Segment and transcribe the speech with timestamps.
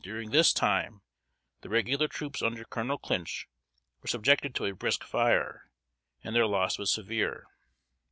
[0.03, 1.03] During this time,
[1.61, 3.47] the regular troops under Colonel Clinch
[4.01, 5.69] were subjected to a brisk fire,
[6.23, 7.45] and their loss was severe.